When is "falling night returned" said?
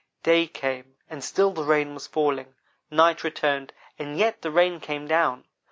2.07-3.71